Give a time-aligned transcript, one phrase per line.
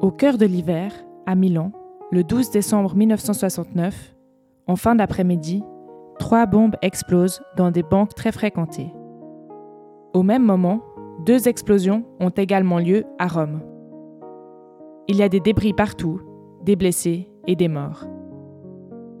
[0.00, 0.92] Au cœur de l'hiver,
[1.24, 1.72] à Milan,
[2.10, 4.14] le 12 décembre 1969,
[4.66, 5.62] en fin d'après-midi,
[6.18, 8.92] trois bombes explosent dans des banques très fréquentées.
[10.12, 10.82] Au même moment,
[11.24, 13.62] deux explosions ont également lieu à Rome.
[15.08, 16.20] Il y a des débris partout,
[16.62, 18.04] des blessés et des morts.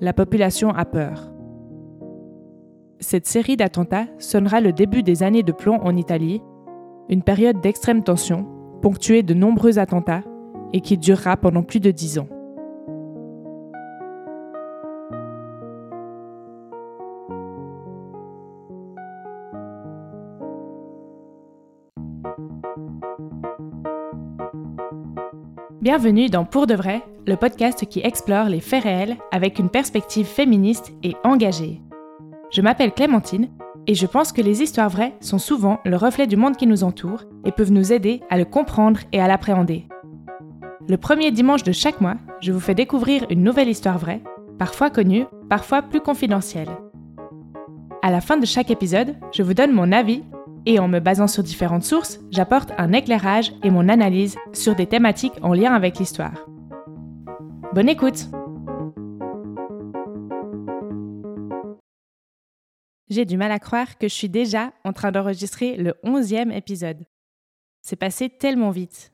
[0.00, 1.33] La population a peur.
[3.00, 6.42] Cette série d'attentats sonnera le début des années de plomb en Italie,
[7.08, 8.46] une période d'extrême tension,
[8.82, 10.22] ponctuée de nombreux attentats
[10.72, 12.28] et qui durera pendant plus de dix ans.
[25.82, 30.26] Bienvenue dans Pour de vrai, le podcast qui explore les faits réels avec une perspective
[30.26, 31.82] féministe et engagée.
[32.54, 33.48] Je m'appelle Clémentine
[33.88, 36.84] et je pense que les histoires vraies sont souvent le reflet du monde qui nous
[36.84, 39.88] entoure et peuvent nous aider à le comprendre et à l'appréhender.
[40.86, 44.22] Le premier dimanche de chaque mois, je vous fais découvrir une nouvelle histoire vraie,
[44.56, 46.68] parfois connue, parfois plus confidentielle.
[48.02, 50.22] À la fin de chaque épisode, je vous donne mon avis
[50.64, 54.86] et en me basant sur différentes sources, j'apporte un éclairage et mon analyse sur des
[54.86, 56.46] thématiques en lien avec l'histoire.
[57.72, 58.28] Bonne écoute
[63.14, 67.06] J'ai du mal à croire que je suis déjà en train d'enregistrer le onzième épisode.
[67.80, 69.12] C'est passé tellement vite.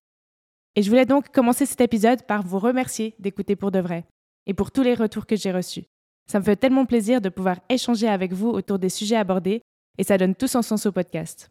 [0.74, 4.06] Et je voulais donc commencer cet épisode par vous remercier d'écouter pour de vrai
[4.46, 5.84] et pour tous les retours que j'ai reçus.
[6.32, 9.60] Ça me fait tellement plaisir de pouvoir échanger avec vous autour des sujets abordés
[9.98, 11.50] et ça donne tout son sens au podcast.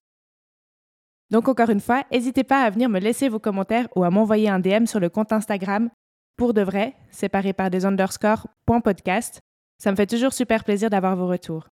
[1.30, 4.50] Donc encore une fois, n'hésitez pas à venir me laisser vos commentaires ou à m'envoyer
[4.50, 5.92] un DM sur le compte Instagram
[6.36, 9.40] pour de vrai, séparé par des underscores .podcast.
[9.78, 11.70] Ça me fait toujours super plaisir d'avoir vos retours.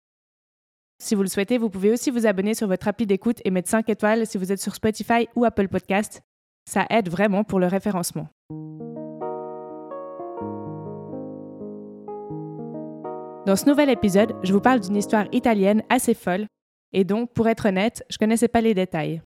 [1.02, 3.70] Si vous le souhaitez, vous pouvez aussi vous abonner sur votre appli d'écoute et mettre
[3.70, 6.20] 5 étoiles si vous êtes sur Spotify ou Apple Podcast.
[6.66, 8.28] Ça aide vraiment pour le référencement.
[13.46, 16.46] Dans ce nouvel épisode, je vous parle d'une histoire italienne assez folle,
[16.92, 19.22] et donc, pour être honnête, je ne connaissais pas les détails.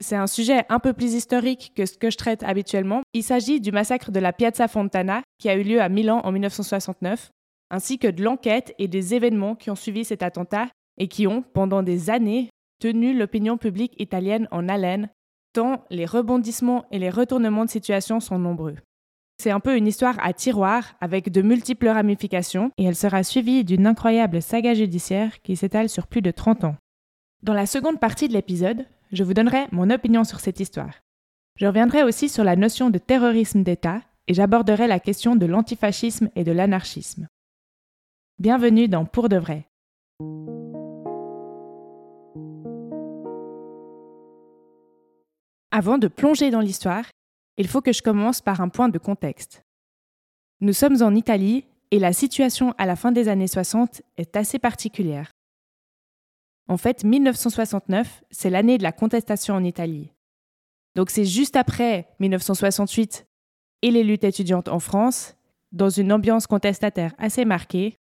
[0.00, 3.02] C'est un sujet un peu plus historique que ce que je traite habituellement.
[3.14, 6.32] Il s'agit du massacre de la Piazza Fontana qui a eu lieu à Milan en
[6.32, 7.30] 1969,
[7.72, 10.68] ainsi que de l'enquête et des événements qui ont suivi cet attentat
[10.98, 15.08] et qui ont, pendant des années, tenu l'opinion publique italienne en haleine
[15.52, 18.76] tant les rebondissements et les retournements de situation sont nombreux.
[19.38, 23.64] C'est un peu une histoire à tiroir avec de multiples ramifications et elle sera suivie
[23.64, 26.76] d'une incroyable saga judiciaire qui s'étale sur plus de 30 ans.
[27.42, 31.00] Dans la seconde partie de l'épisode, je vous donnerai mon opinion sur cette histoire.
[31.58, 36.30] Je reviendrai aussi sur la notion de terrorisme d'État et j'aborderai la question de l'antifascisme
[36.36, 37.26] et de l'anarchisme.
[38.42, 39.68] Bienvenue dans Pour de vrai.
[45.70, 47.04] Avant de plonger dans l'histoire,
[47.56, 49.62] il faut que je commence par un point de contexte.
[50.60, 54.58] Nous sommes en Italie et la situation à la fin des années 60 est assez
[54.58, 55.30] particulière.
[56.66, 60.10] En fait, 1969, c'est l'année de la contestation en Italie.
[60.96, 63.24] Donc c'est juste après 1968
[63.82, 65.36] et les luttes étudiantes en France,
[65.70, 68.00] dans une ambiance contestataire assez marquée.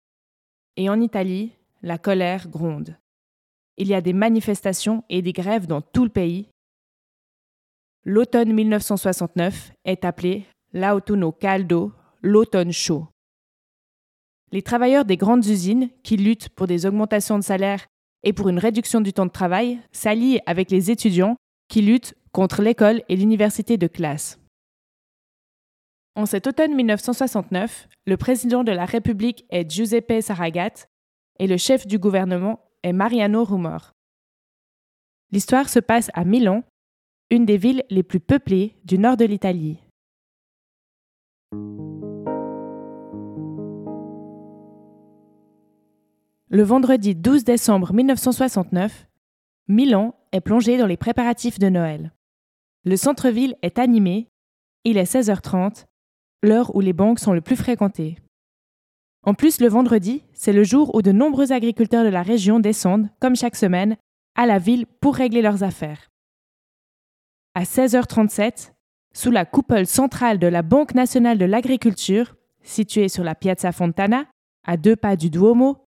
[0.76, 1.52] Et en Italie,
[1.82, 2.98] la colère gronde.
[3.78, 6.50] Il y a des manifestations et des grèves dans tout le pays
[8.06, 13.08] L'automne 1969 est appelé l'autunno caldo, l'automne chaud.
[14.52, 17.88] Les travailleurs des grandes usines, qui luttent pour des augmentations de salaire
[18.24, 21.38] et pour une réduction du temps de travail, s'allient avec les étudiants
[21.70, 24.38] qui luttent contre l'école et l'université de classe.
[26.16, 30.88] En cet automne 1969, le président de la République est Giuseppe Saragat
[31.40, 33.94] et le chef du gouvernement est Mariano Rumor.
[35.32, 36.64] L'histoire se passe à Milan
[37.32, 39.80] une des villes les plus peuplées du nord de l'Italie.
[46.50, 49.08] Le vendredi 12 décembre 1969,
[49.68, 52.14] Milan est plongé dans les préparatifs de Noël.
[52.84, 54.28] Le centre-ville est animé,
[54.84, 55.86] il est 16h30,
[56.44, 58.18] l'heure où les banques sont le plus fréquentées.
[59.26, 63.10] En plus, le vendredi, c'est le jour où de nombreux agriculteurs de la région descendent,
[63.20, 63.98] comme chaque semaine,
[64.36, 66.10] à la ville pour régler leurs affaires
[67.56, 68.74] à 16h37,
[69.14, 74.26] sous la coupole centrale de la Banque nationale de l'agriculture, située sur la Piazza Fontana,
[74.66, 75.86] à deux pas du Duomo,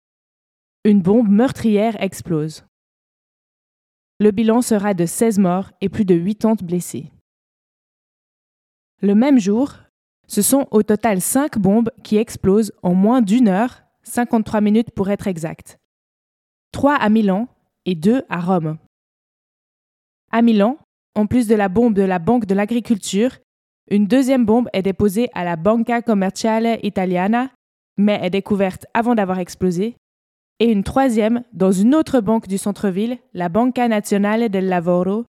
[0.86, 2.66] une bombe meurtrière explose.
[4.20, 7.12] Le bilan sera de 16 morts et plus de 80 blessés.
[9.02, 9.76] Le même jour,
[10.30, 15.10] ce sont au total 5 bombes qui explosent en moins d'une heure, 53 minutes pour
[15.10, 15.80] être exact.
[16.72, 17.48] 3 à Milan
[17.86, 18.78] et 2 à Rome.
[20.32, 20.78] À Milan,
[21.16, 23.38] en plus de la bombe de la Banque de l'Agriculture,
[23.90, 27.50] une deuxième bombe est déposée à la Banca Commerciale Italiana,
[27.98, 29.98] mais est découverte avant d'avoir explosé,
[30.60, 35.26] et une troisième dans une autre banque du centre-ville, la Banca Nazionale del Lavoro.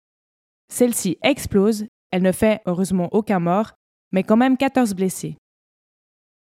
[0.69, 3.75] Celle-ci explose, elle ne fait heureusement aucun mort,
[4.13, 5.37] mais quand même 14 blessés.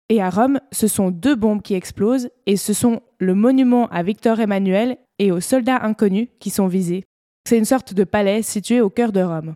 [0.09, 4.03] Et à Rome, ce sont deux bombes qui explosent, et ce sont le monument à
[4.03, 7.03] Victor Emmanuel et aux soldats inconnus qui sont visés.
[7.47, 9.55] C'est une sorte de palais situé au cœur de Rome.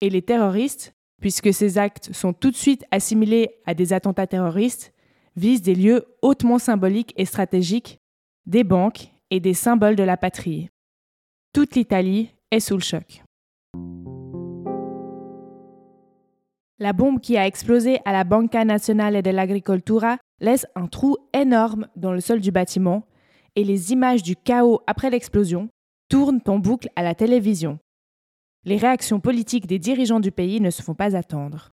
[0.00, 4.92] Et les terroristes, puisque ces actes sont tout de suite assimilés à des attentats terroristes,
[5.36, 7.98] visent des lieux hautement symboliques et stratégiques,
[8.46, 10.70] des banques et des symboles de la patrie.
[11.52, 13.22] Toute l'Italie est sous le choc.
[16.78, 22.12] La bombe qui a explosé à la Banca Nazionale dell'Agricoltura laisse un trou énorme dans
[22.12, 23.06] le sol du bâtiment
[23.54, 25.70] et les images du chaos après l'explosion
[26.10, 27.78] tournent en boucle à la télévision.
[28.64, 31.70] Les réactions politiques des dirigeants du pays ne se font pas attendre.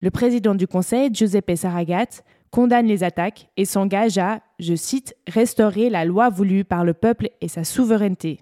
[0.00, 5.90] Le président du Conseil, Giuseppe Saragat, condamne les attaques et s'engage à, je cite, restaurer
[5.90, 8.40] la loi voulue par le peuple et sa souveraineté.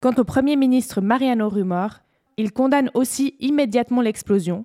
[0.00, 2.00] Quant au Premier ministre Mariano Rumor,
[2.36, 4.64] il condamne aussi immédiatement l'explosion,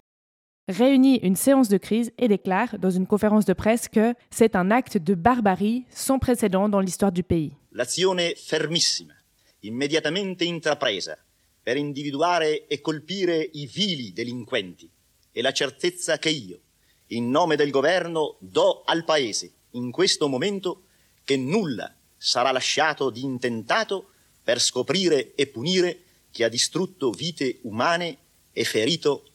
[0.68, 4.70] réunit une séance de crise et déclare dans une conférence de presse que c'est un
[4.70, 7.54] acte de barbarie sans précédent dans l'histoire du pays.
[7.72, 9.14] L'azione fermissima,
[9.62, 11.18] immediatamente intrapresa
[11.62, 14.90] per individuare e colpire i vili delinquenti
[15.32, 16.60] e la certezza che io,
[17.08, 20.84] in nome del governo, do al Paese in questo momento
[21.24, 24.12] che nulla sarà lasciato di intentato
[24.44, 26.04] per scoprire e punire
[26.38, 26.46] e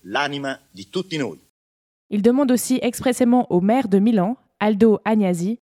[0.05, 0.61] l'anima.
[2.11, 5.58] Il demande aussi expressément au maire de Milan, Aldo Agnasi,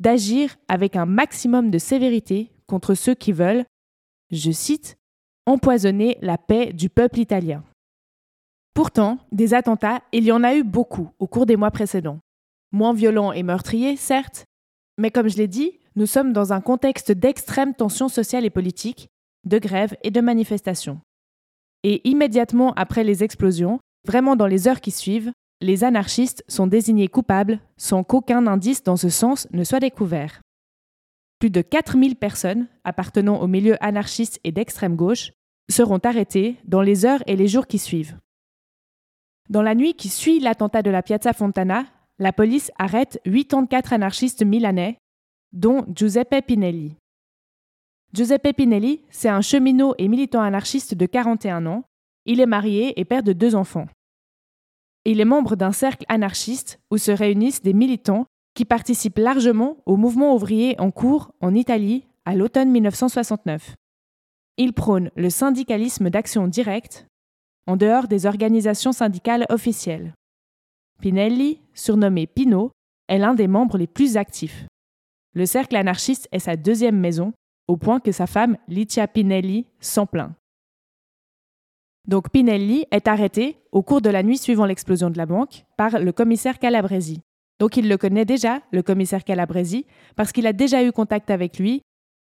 [0.00, 3.64] d'agir avec un maximum de sévérité contre ceux qui veulent,
[4.30, 4.96] je cite,
[5.46, 7.62] empoisonner la paix du peuple italien.
[8.74, 12.18] Pourtant, des attentats, il y en a eu beaucoup au cours des mois précédents.
[12.72, 14.44] Moins violents et meurtriers, certes,
[14.98, 19.08] mais comme je l'ai dit, nous sommes dans un contexte d'extrême tension sociale et politique,
[19.44, 21.00] de grèves et de manifestations.
[21.82, 27.08] Et immédiatement après les explosions, vraiment dans les heures qui suivent, les anarchistes sont désignés
[27.08, 30.40] coupables sans qu'aucun indice dans ce sens ne soit découvert.
[31.38, 35.32] Plus de 4000 personnes appartenant au milieu anarchiste et d'extrême gauche
[35.70, 38.16] seront arrêtées dans les heures et les jours qui suivent.
[39.50, 41.84] Dans la nuit qui suit l'attentat de la Piazza Fontana,
[42.18, 44.98] la police arrête 84 anarchistes milanais,
[45.52, 46.96] dont Giuseppe Pinelli.
[48.14, 51.82] Giuseppe Pinelli, c'est un cheminot et militant anarchiste de 41 ans.
[52.26, 53.88] Il est marié et père de deux enfants.
[55.04, 59.96] Il est membre d'un cercle anarchiste où se réunissent des militants qui participent largement au
[59.96, 63.74] mouvement ouvrier en cours en Italie à l'automne 1969.
[64.58, 67.08] Il prône le syndicalisme d'action directe
[67.66, 70.14] en dehors des organisations syndicales officielles.
[71.00, 72.70] Pinelli, surnommé Pino,
[73.08, 74.66] est l'un des membres les plus actifs.
[75.32, 77.32] Le cercle anarchiste est sa deuxième maison
[77.68, 80.32] au point que sa femme, Licia Pinelli, s'en plaint.
[82.06, 85.98] Donc Pinelli est arrêté au cours de la nuit suivant l'explosion de la banque par
[85.98, 87.22] le commissaire Calabresi.
[87.58, 91.58] Donc il le connaît déjà, le commissaire Calabresi, parce qu'il a déjà eu contact avec
[91.58, 91.82] lui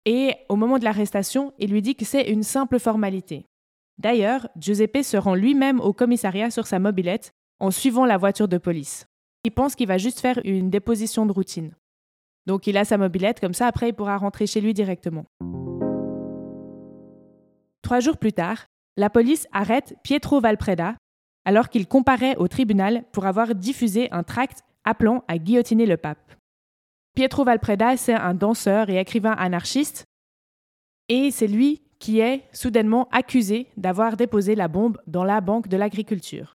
[0.06, 3.44] et au moment de l'arrestation, il lui dit que c'est une simple formalité.
[3.98, 8.58] D'ailleurs, Giuseppe se rend lui-même au commissariat sur sa mobilette en suivant la voiture de
[8.58, 9.06] police.
[9.44, 11.74] Il pense qu'il va juste faire une déposition de routine.
[12.46, 15.24] Donc il a sa mobilette, comme ça après il pourra rentrer chez lui directement.
[17.82, 20.96] Trois jours plus tard, la police arrête Pietro Valpreda
[21.44, 26.34] alors qu'il comparait au tribunal pour avoir diffusé un tract appelant à guillotiner le pape.
[27.14, 30.04] Pietro Valpreda, c'est un danseur et écrivain anarchiste,
[31.08, 35.76] et c'est lui qui est soudainement accusé d'avoir déposé la bombe dans la banque de
[35.76, 36.54] l'agriculture.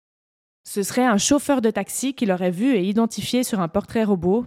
[0.67, 4.45] Ce serait un chauffeur de taxi qui l'aurait vu et identifié sur un portrait robot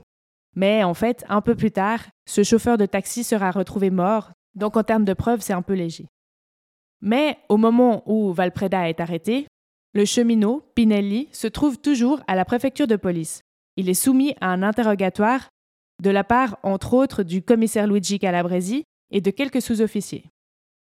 [0.55, 4.77] mais en fait, un peu plus tard, ce chauffeur de taxi sera retrouvé mort, donc
[4.77, 6.07] en termes de preuves, c'est un peu léger.
[7.01, 9.47] Mais au moment où Valpreda est arrêté,
[9.95, 13.43] le cheminot, Pinelli, se trouve toujours à la préfecture de police.
[13.77, 15.49] Il est soumis à un interrogatoire
[16.03, 20.25] de la part, entre autres, du commissaire Luigi Calabresi et de quelques sous-officiers.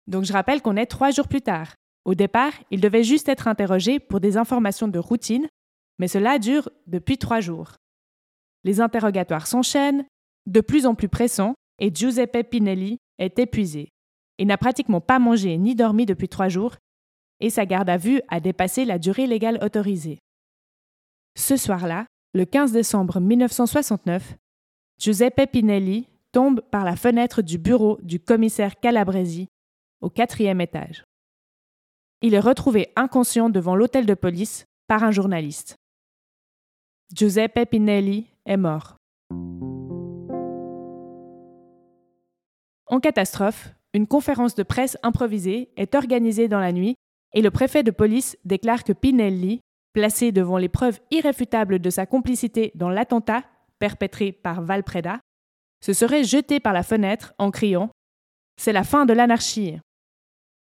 [0.08, 1.74] Donc je rappelle qu'on est trois jours plus tard.
[2.06, 5.48] Au départ, il devait juste être interrogé pour des informations de routine,
[6.00, 7.74] mais cela dure depuis trois jours.
[8.64, 10.06] Les interrogatoires s'enchaînent,
[10.46, 13.90] de plus en plus pressants, et Giuseppe Pinelli est épuisé.
[14.38, 16.76] Il n'a pratiquement pas mangé ni dormi depuis trois jours,
[17.40, 20.20] et sa garde à vue a dépassé la durée légale autorisée.
[21.36, 24.36] Ce soir-là, le 15 décembre 1969,
[25.00, 29.48] Giuseppe Pinelli tombe par la fenêtre du bureau du commissaire Calabresi
[30.02, 31.04] au quatrième étage.
[32.22, 35.76] il est retrouvé inconscient devant l'hôtel de police par un journaliste.
[37.14, 38.98] Giuseppe Pinelli est mort.
[42.88, 46.96] En catastrophe, une conférence de presse improvisée est organisée dans la nuit
[47.34, 49.62] et le préfet de police déclare que Pinelli,
[49.94, 53.44] placé devant les preuves irréfutables de sa complicité dans l'attentat
[53.80, 55.20] perpétré par Valpreda,
[55.84, 57.90] se serait jeté par la fenêtre en criant
[58.58, 59.78] C'est la fin de l'anarchie.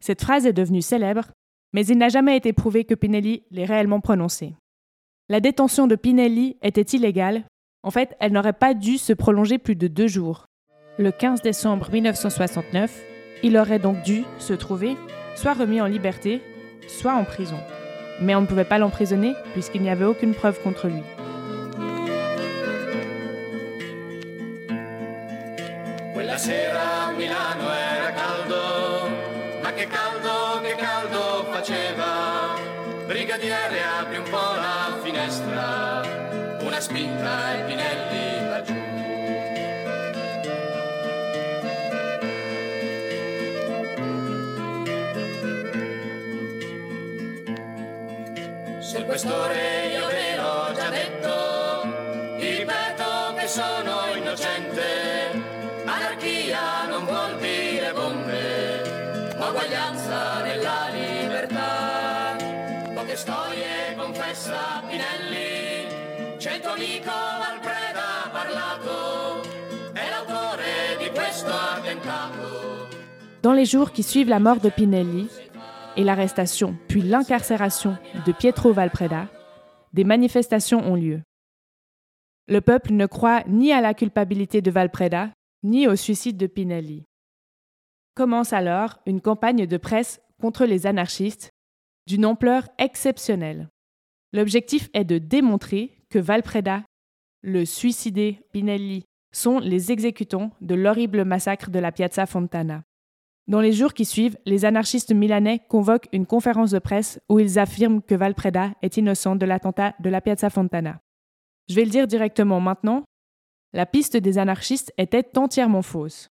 [0.00, 1.31] Cette phrase est devenue célèbre,
[1.73, 4.54] mais il n'a jamais été prouvé que Pinelli l'ait réellement prononcée.
[5.28, 7.45] La détention de Pinelli était illégale.
[7.84, 10.48] En fait, elle n'aurait pas dû se prolonger plus de deux jours.
[10.98, 12.90] Le 15 décembre 1969,
[13.42, 14.96] il aurait donc dû se trouver
[15.36, 16.40] soit remis en liberté,
[16.88, 17.58] soit en prison.
[18.22, 21.02] Mais on ne pouvait pas l'emprisonner puisqu'il n'y avait aucune preuve contre lui.
[36.75, 38.75] Una spinta e Pinelli va giù.
[48.81, 51.83] Sul questore io ve l'ho già detto,
[52.38, 55.31] ripeto che sono innocente,
[55.85, 62.37] anarchia non vuol dire bombe, ma uguaglianza nella libertà.
[62.95, 65.53] Poche storie confessa Pinelli,
[66.54, 66.94] attentato.
[73.42, 75.28] Dans les jours qui suivent la mort de Pinelli
[75.96, 77.96] et l'arrestation, puis l'incarcération
[78.26, 79.28] de Pietro Valpreda,
[79.92, 81.20] des manifestations ont lieu.
[82.49, 85.30] Le peuple ne croit ni à la culpabilité de Valpreda,
[85.62, 87.04] ni au suicide de Pinelli.
[88.14, 91.50] Commence alors une campagne de presse contre les anarchistes
[92.06, 93.68] d'une ampleur exceptionnelle.
[94.32, 96.83] L'objectif est de démontrer Valpreda,
[97.42, 102.85] le suicidé Pinelli, sont les exécutants de l'horrible massacre de la Piazza Fontana.
[103.47, 107.59] Dans les jours qui suivent, les anarchistes milanais convoquent une conférence de presse où ils
[107.59, 111.00] affirment que Valpreda est innocent de l'attentat de la Piazza Fontana.
[111.68, 113.04] Je vais le dire directement maintenant,
[113.73, 116.28] la piste des anarchistes était entièrement fausse.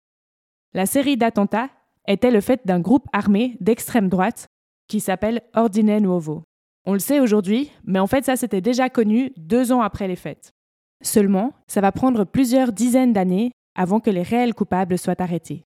[0.74, 1.70] La série d'attentats
[2.06, 4.48] était le fait d'un groupe armé d'extrême droite
[4.86, 6.47] qui s'appelle Ordine Nuovo.
[6.90, 10.16] On le sait aujourd'hui, mais en fait ça c'était déjà connu deux ans après les
[10.16, 10.54] fêtes.
[11.02, 15.66] Seulement, ça va prendre plusieurs dizaines d'années avant que les réels coupables soient arrêtés.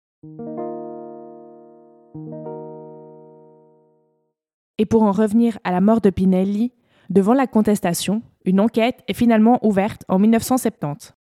[4.80, 6.72] Et pour en revenir à la mort de Pinelli,
[7.12, 11.14] devant la contestation, une enquête est finalement ouverte en 1970.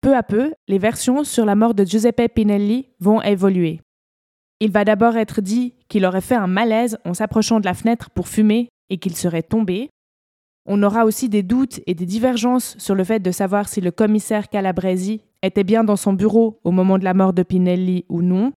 [0.00, 3.82] Peu à peu, les versions sur la mort de Giuseppe Pinelli vont évoluer.
[4.60, 8.08] Il va d'abord être dit qu'il aurait fait un malaise en s'approchant de la fenêtre
[8.08, 9.88] pour fumer et qu'il serait tombé.
[10.66, 13.90] On aura aussi des doutes et des divergences sur le fait de savoir si le
[13.90, 18.20] commissaire Calabresi était bien dans son bureau au moment de la mort de Pinelli ou
[18.20, 18.52] non.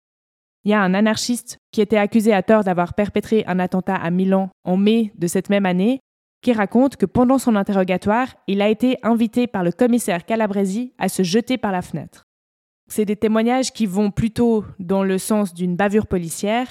[0.65, 4.11] Il y a un anarchiste qui était accusé à tort d'avoir perpétré un attentat à
[4.11, 6.01] Milan en mai de cette même année,
[6.43, 11.09] qui raconte que pendant son interrogatoire, il a été invité par le commissaire Calabresi à
[11.09, 12.25] se jeter par la fenêtre.
[12.89, 16.67] C'est des témoignages qui vont plutôt dans le sens d'une bavure policière,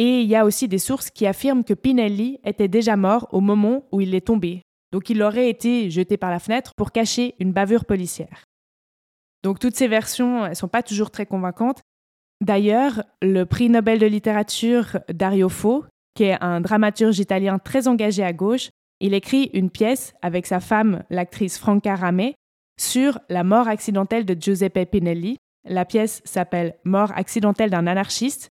[0.00, 3.40] et il y a aussi des sources qui affirment que Pinelli était déjà mort au
[3.40, 7.34] moment où il est tombé, donc il aurait été jeté par la fenêtre pour cacher
[7.38, 8.44] une bavure policière.
[9.44, 11.82] Donc toutes ces versions ne sont pas toujours très convaincantes,
[12.40, 18.24] D'ailleurs, le prix Nobel de littérature Dario Fo, qui est un dramaturge italien très engagé
[18.24, 22.32] à gauche, il écrit une pièce avec sa femme, l'actrice Franca Rame,
[22.78, 25.36] sur la mort accidentelle de Giuseppe Pinelli.
[25.68, 28.48] La pièce s'appelle Mort accidentelle d'un anarchiste.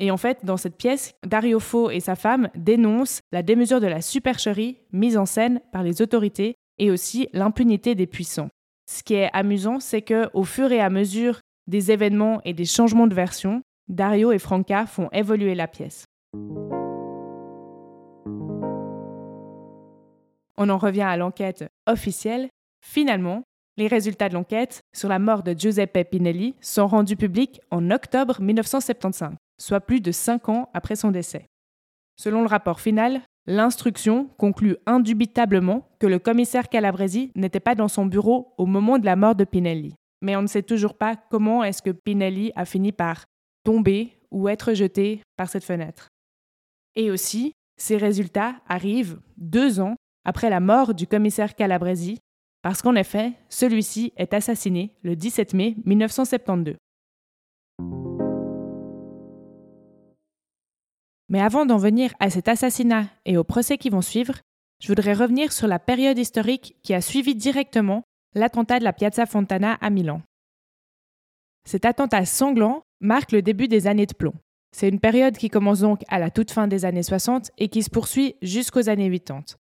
[0.00, 3.86] Et en fait, dans cette pièce, Dario Fo et sa femme dénoncent la démesure de
[3.86, 8.48] la supercherie mise en scène par les autorités et aussi l'impunité des puissants.
[8.90, 12.64] Ce qui est amusant, c'est que au fur et à mesure des événements et des
[12.64, 16.04] changements de version, Dario et Franca font évoluer la pièce.
[20.56, 22.48] On en revient à l'enquête officielle.
[22.84, 23.42] Finalement,
[23.76, 28.40] les résultats de l'enquête sur la mort de Giuseppe Pinelli sont rendus publics en octobre
[28.40, 31.46] 1975, soit plus de cinq ans après son décès.
[32.16, 38.06] Selon le rapport final, l'instruction conclut indubitablement que le commissaire Calabresi n'était pas dans son
[38.06, 39.94] bureau au moment de la mort de Pinelli
[40.24, 43.26] mais on ne sait toujours pas comment est-ce que Pinelli a fini par
[43.62, 46.08] tomber ou être jeté par cette fenêtre.
[46.96, 52.18] Et aussi, ces résultats arrivent deux ans après la mort du commissaire Calabresi,
[52.62, 56.76] parce qu'en effet, celui-ci est assassiné le 17 mai 1972.
[61.34, 64.34] Mais avant d'en venir à cet assassinat et aux procès qui vont suivre,
[64.80, 68.04] je voudrais revenir sur la période historique qui a suivi directement
[68.36, 70.22] l'attentat de la Piazza Fontana à Milan.
[71.68, 74.34] Cet attentat sanglant marque le début des années de plomb.
[74.70, 77.82] C'est une période qui commence donc à la toute fin des années 60 et qui
[77.82, 79.56] se poursuit jusqu'aux années 80.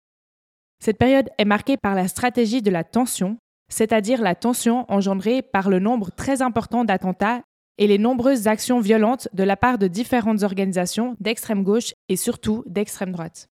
[0.82, 5.70] Cette période est marquée par la stratégie de la tension, c'est-à-dire la tension engendrée par
[5.70, 7.42] le nombre très important d'attentats
[7.80, 12.62] et les nombreuses actions violentes de la part de différentes organisations d'extrême gauche et surtout
[12.66, 13.48] d'extrême droite.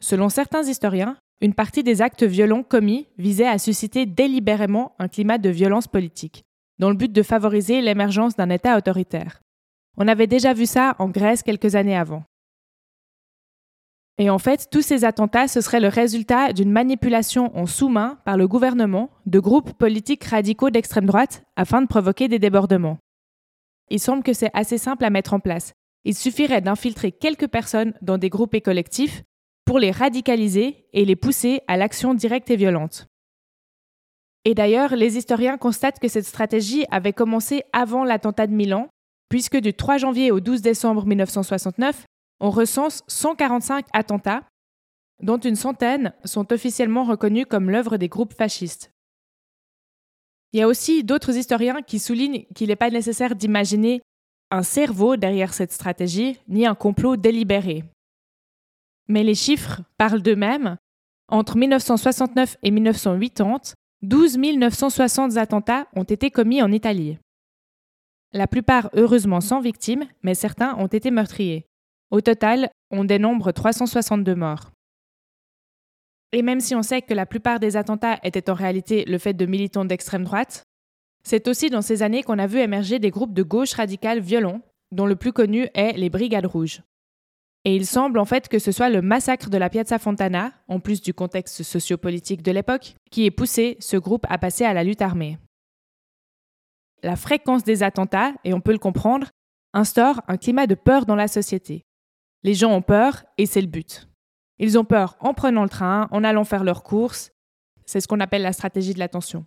[0.00, 5.38] Selon certains historiens, une partie des actes violents commis visait à susciter délibérément un climat
[5.38, 6.42] de violence politique,
[6.78, 9.40] dans le but de favoriser l'émergence d'un État autoritaire.
[9.96, 12.24] On avait déjà vu ça en Grèce quelques années avant.
[14.18, 18.36] Et en fait, tous ces attentats, ce serait le résultat d'une manipulation en sous-main par
[18.36, 22.98] le gouvernement de groupes politiques radicaux d'extrême droite afin de provoquer des débordements.
[23.90, 25.74] Il semble que c'est assez simple à mettre en place.
[26.04, 29.22] Il suffirait d'infiltrer quelques personnes dans des groupes et collectifs
[29.64, 33.06] pour les radicaliser et les pousser à l'action directe et violente.
[34.44, 38.88] Et d'ailleurs, les historiens constatent que cette stratégie avait commencé avant l'attentat de Milan,
[39.28, 42.06] puisque du 3 janvier au 12 décembre 1969,
[42.40, 44.44] on recense 145 attentats,
[45.22, 48.90] dont une centaine sont officiellement reconnus comme l'œuvre des groupes fascistes.
[50.52, 54.02] Il y a aussi d'autres historiens qui soulignent qu'il n'est pas nécessaire d'imaginer
[54.50, 57.84] un cerveau derrière cette stratégie, ni un complot délibéré.
[59.06, 60.76] Mais les chiffres parlent d'eux-mêmes.
[61.28, 67.18] Entre 1969 et 1980, 12 960 attentats ont été commis en Italie.
[68.32, 71.66] La plupart heureusement sans victimes, mais certains ont été meurtriers.
[72.10, 74.70] Au total, on dénombre 362 morts.
[76.32, 79.34] Et même si on sait que la plupart des attentats étaient en réalité le fait
[79.34, 80.64] de militants d'extrême droite,
[81.22, 84.60] c'est aussi dans ces années qu'on a vu émerger des groupes de gauche radicale violents,
[84.92, 86.82] dont le plus connu est les Brigades Rouges.
[87.64, 90.80] Et il semble en fait que ce soit le massacre de la Piazza Fontana, en
[90.80, 94.82] plus du contexte sociopolitique de l'époque, qui ait poussé ce groupe à passer à la
[94.82, 95.38] lutte armée.
[97.02, 99.28] La fréquence des attentats, et on peut le comprendre,
[99.74, 101.82] instaure un climat de peur dans la société.
[102.42, 104.09] Les gens ont peur et c'est le but.
[104.62, 107.32] Ils ont peur en prenant le train, en allant faire leurs courses.
[107.86, 109.46] C'est ce qu'on appelle la stratégie de l'attention.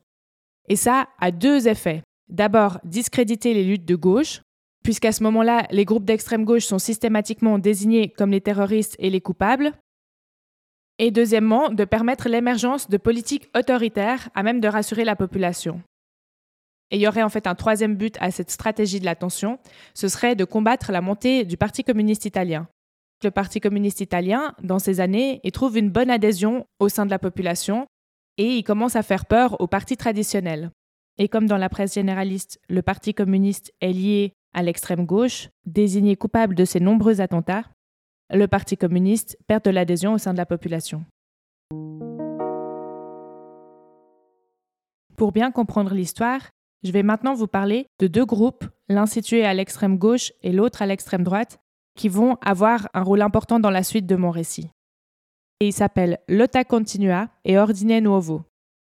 [0.67, 2.01] Et ça a deux effets.
[2.29, 4.41] D'abord, discréditer les luttes de gauche,
[4.83, 9.21] puisqu'à ce moment-là, les groupes d'extrême gauche sont systématiquement désignés comme les terroristes et les
[9.21, 9.73] coupables.
[10.97, 15.79] Et deuxièmement, de permettre l'émergence de politiques autoritaires à même de rassurer la population.
[16.89, 19.59] Et il y aurait en fait un troisième but à cette stratégie de l'attention,
[19.93, 22.67] ce serait de combattre la montée du Parti communiste italien
[23.23, 27.11] le Parti communiste italien, dans ces années, il trouve une bonne adhésion au sein de
[27.11, 27.87] la population
[28.37, 30.71] et il commence à faire peur au parti traditionnel.
[31.17, 36.15] Et comme dans la presse généraliste, le Parti communiste est lié à l'extrême gauche, désigné
[36.15, 37.65] coupable de ces nombreux attentats,
[38.31, 41.05] le Parti communiste perd de l'adhésion au sein de la population.
[45.15, 46.49] Pour bien comprendre l'histoire,
[46.83, 50.81] je vais maintenant vous parler de deux groupes, l'un situé à l'extrême gauche et l'autre
[50.81, 51.59] à l'extrême droite,
[51.95, 54.69] qui vont avoir un rôle important dans la suite de mon récit.
[55.59, 58.43] Et ils s'appellent Lotta Continua et Ordine Nuovo.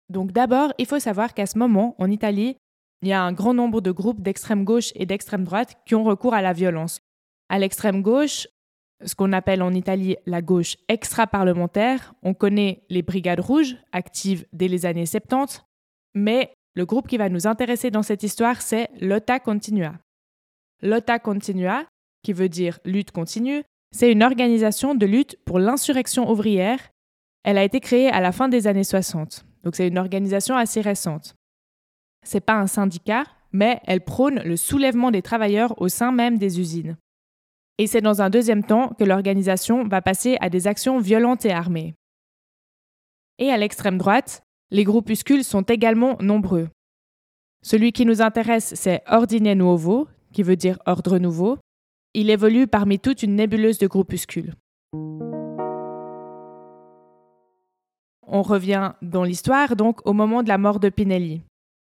[0.08, 2.56] Donc d'abord, il faut savoir qu'à ce moment, en Italie,
[3.02, 6.04] il y a un grand nombre de groupes d'extrême gauche et d'extrême droite qui ont
[6.04, 7.00] recours à la violence.
[7.48, 8.48] À l'extrême gauche,
[9.04, 14.68] ce qu'on appelle en Italie la gauche extra-parlementaire, on connaît les Brigades Rouges, actives dès
[14.68, 15.62] les années 70,
[16.14, 19.94] mais le groupe qui va nous intéresser dans cette histoire, c'est Lotta Continua.
[20.82, 21.84] Lotta Continua,
[22.26, 23.62] qui veut dire lutte continue,
[23.92, 26.80] c'est une organisation de lutte pour l'insurrection ouvrière.
[27.44, 30.80] Elle a été créée à la fin des années 60, donc c'est une organisation assez
[30.80, 31.36] récente.
[32.24, 36.58] C'est pas un syndicat, mais elle prône le soulèvement des travailleurs au sein même des
[36.58, 36.96] usines.
[37.78, 41.52] Et c'est dans un deuxième temps que l'organisation va passer à des actions violentes et
[41.52, 41.94] armées.
[43.38, 46.70] Et à l'extrême droite, les groupuscules sont également nombreux.
[47.62, 51.58] Celui qui nous intéresse, c'est Ordine Nuovo, qui veut dire ordre nouveau,
[52.16, 54.54] il évolue parmi toute une nébuleuse de groupuscules.
[58.26, 61.42] On revient dans l'histoire donc au moment de la mort de Pinelli.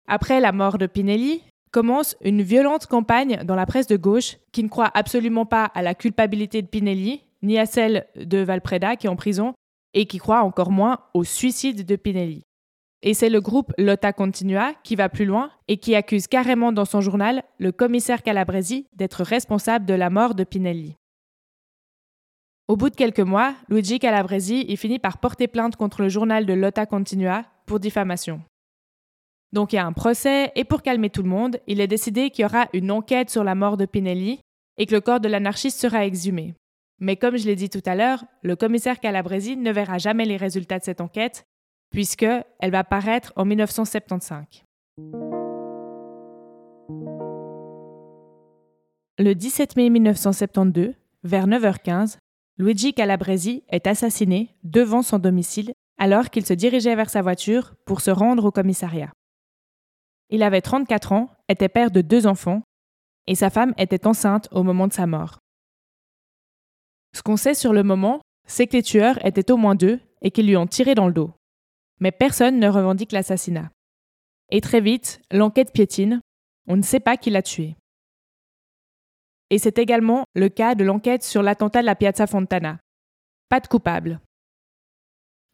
[0.08, 4.64] Après la mort de Pinelli, commence une violente campagne dans la presse de gauche qui
[4.64, 9.06] ne croit absolument pas à la culpabilité de Pinelli, ni à celle de Valpreda qui
[9.06, 9.54] est en prison,
[9.94, 12.47] et qui croit encore moins au suicide de Pinelli.
[13.04, 16.86] Et c'est le groupe Lotta Continua qui va plus loin et qui accuse carrément dans
[16.86, 20.96] son journal le commissaire Calabresi d'être responsable de la mort de Pinelli.
[22.68, 26.46] Au bout de quelques mois, Luigi Calabresi y finit par porter plainte contre le journal
[26.46, 28.42] de Lotta Continua pour diffamation.
[29.54, 32.30] Donc il y a un procès et pour calmer tout le monde, il est décidé
[32.30, 34.40] qu'il y aura une enquête sur la mort de Pinelli
[34.78, 36.56] et que le corps de l'anarchiste sera exhumé.
[37.00, 40.38] Mais comme je l'ai dit tout à l'heure, le commissaire Calabresi ne verra jamais les
[40.38, 41.46] résultats de cette enquête,
[41.90, 42.26] puisque
[42.60, 44.64] elle va paraître en 1975.
[49.20, 52.18] Le 17 mai 1972, vers 9h15,
[52.60, 58.02] Luigi Calabresi est assassiné devant son domicile alors qu'il se dirigeait vers sa voiture pour
[58.02, 59.12] se rendre au commissariat.
[60.30, 62.62] Il avait 34 ans, était père de deux enfants,
[63.28, 65.40] et sa femme était enceinte au moment de sa mort.
[67.16, 70.32] Ce qu'on sait sur le moment, c'est que les tueurs étaient au moins deux et
[70.32, 71.32] qu'ils lui ont tiré dans le dos.
[72.00, 73.72] Mais personne ne revendique l'assassinat.
[74.50, 76.22] Et très vite, l'enquête piétine,
[76.68, 77.76] on ne sait pas qui l'a tué.
[79.50, 82.80] Et c'est également le cas de l'enquête sur l'attentat de la Piazza Fontana.
[83.50, 84.20] Pas de coupable.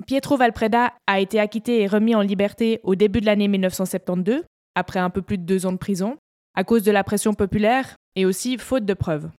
[0.07, 4.43] Pietro Valpreda a été acquitté et remis en liberté au début de l'année 1972,
[4.75, 6.17] après un peu plus de deux ans de prison,
[6.55, 9.29] à cause de la pression populaire et aussi faute de preuves.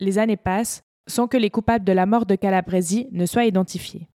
[0.00, 0.82] Les années passent
[1.12, 4.08] sans que les coupables de la mort de Calabresi ne soient identifiés.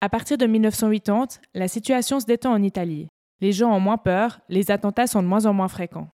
[0.00, 3.08] À partir de 1980, la situation se détend en Italie.
[3.40, 6.08] Les gens ont moins peur, les attentats sont de moins en moins fréquents.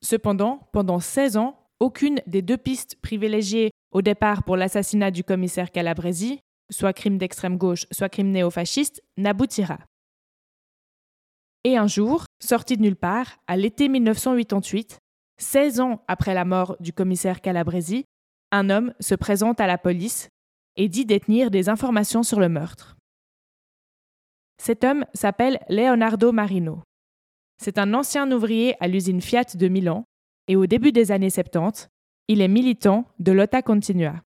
[0.00, 5.72] Cependant, pendant 16 ans, aucune des deux pistes privilégiées au départ pour l'assassinat du commissaire
[5.72, 6.38] Calabresi,
[6.70, 9.78] soit crime d'extrême gauche, soit crime néofasciste, n'aboutira.
[11.64, 14.98] Et un jour, sorti de nulle part, à l'été 1988,
[15.38, 18.04] 16 ans après la mort du commissaire Calabresi,
[18.50, 20.28] un homme se présente à la police
[20.76, 22.96] et dit détenir des informations sur le meurtre.
[24.58, 26.82] Cet homme s'appelle Leonardo Marino.
[27.60, 30.04] C'est un ancien ouvrier à l'usine Fiat de Milan
[30.48, 31.88] et au début des années 70,
[32.28, 34.22] il est militant de l'OTA Continua.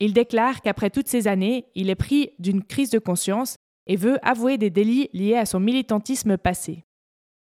[0.00, 4.18] Il déclare qu'après toutes ces années, il est pris d'une crise de conscience et veut
[4.22, 6.84] avouer des délits liés à son militantisme passé.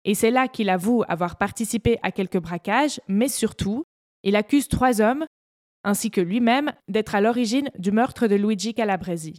[0.05, 3.85] Et c'est là qu'il avoue avoir participé à quelques braquages, mais surtout,
[4.23, 5.25] il accuse trois hommes,
[5.87, 9.39] ainsi que lui-même, d'être à l'origine du meurtre de Luigi Calabresi.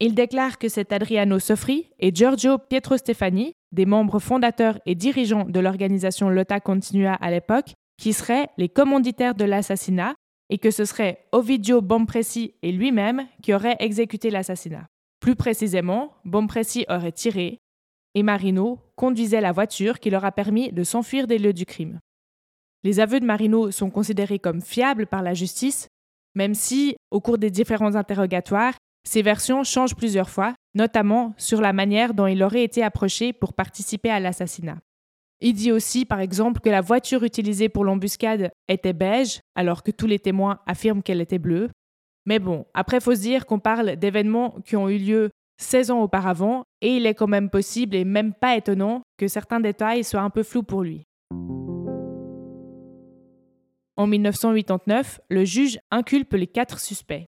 [0.00, 5.44] Il déclare que c'est Adriano Sofri et Giorgio Pietro Stefani, des membres fondateurs et dirigeants
[5.44, 10.14] de l'organisation Lotta Continua à l'époque, qui seraient les commanditaires de l'assassinat
[10.50, 14.86] et que ce serait Ovidio Bompresi et lui-même qui auraient exécuté l'assassinat.
[15.20, 17.58] Plus précisément, Bompresi aurait tiré
[18.14, 22.00] et Marino conduisait la voiture qui leur a permis de s'enfuir des lieux du crime.
[22.84, 25.88] Les aveux de Marino sont considérés comme fiables par la justice,
[26.34, 28.74] même si, au cours des différents interrogatoires,
[29.06, 33.54] ces versions changent plusieurs fois, notamment sur la manière dont il aurait été approché pour
[33.54, 34.78] participer à l'assassinat.
[35.40, 39.90] Il dit aussi, par exemple, que la voiture utilisée pour l'embuscade était beige, alors que
[39.90, 41.70] tous les témoins affirment qu'elle était bleue.
[42.26, 46.00] Mais bon, après, faut se dire qu'on parle d'événements qui ont eu lieu 16 ans
[46.00, 50.22] auparavant, et il est quand même possible et même pas étonnant que certains détails soient
[50.22, 51.04] un peu flous pour lui.
[53.96, 57.24] En 1989, le juge inculpe les quatre suspects.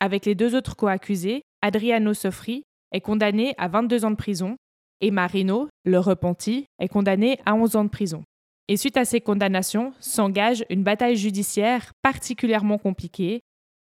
[0.00, 4.56] Avec les deux autres co-accusés, Adriano Sofri est condamné à 22 ans de prison
[5.00, 8.22] et Marino, le repenti, est condamné à 11 ans de prison.
[8.68, 13.40] Et suite à ces condamnations, s'engage une bataille judiciaire particulièrement compliquée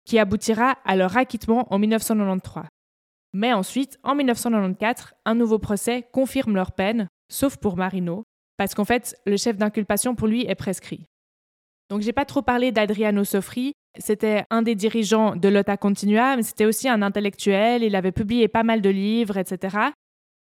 [0.06, 2.64] qui aboutira à leur acquittement en 1993.
[3.32, 8.22] Mais ensuite, en 1994, un nouveau procès confirme leur peine, sauf pour Marino,
[8.56, 11.06] parce qu'en fait, le chef d'inculpation pour lui est prescrit.
[11.90, 16.42] Donc j'ai pas trop parlé d'Adriano Sofri, c'était un des dirigeants de l'OTA Continua, mais
[16.42, 19.76] c'était aussi un intellectuel, il avait publié pas mal de livres, etc.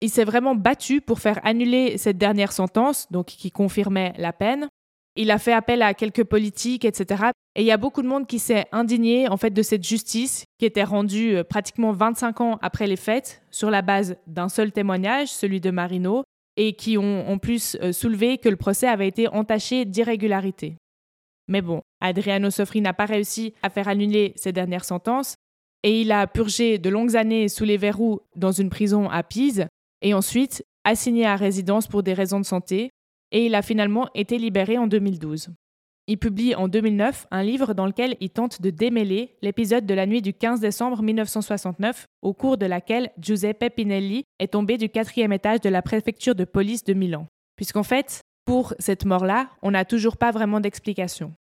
[0.02, 4.68] Il s'est vraiment battu pour faire annuler cette dernière sentence, donc qui confirmait la peine.
[5.16, 7.26] Il a fait appel à quelques politiques, etc.
[7.56, 10.46] Et il y a beaucoup de monde qui s'est indigné en fait de cette justice
[10.58, 14.72] qui était rendue euh, pratiquement 25 ans après les faits sur la base d'un seul
[14.72, 16.24] témoignage, celui de Marino,
[16.58, 20.78] et qui ont en plus euh, soulevé que le procès avait été entaché d'irrégularités.
[21.48, 25.36] Mais bon, Adriano Sofri n'a pas réussi à faire annuler ses dernières sentences
[25.84, 29.68] et il a purgé de longues années sous les verrous dans une prison à Pise
[30.02, 32.92] et ensuite assigné à résidence pour des raisons de santé
[33.32, 35.50] et il a finalement été libéré en 2012.
[36.08, 40.06] Il publie en 2009 un livre dans lequel il tente de démêler l'épisode de la
[40.06, 45.32] nuit du 15 décembre 1969, au cours de laquelle Giuseppe Pinelli est tombé du quatrième
[45.32, 47.28] étage de la préfecture de police de Milan.
[47.56, 51.34] Puisqu'en fait, pour cette mort-là, on n'a toujours pas vraiment d'explication.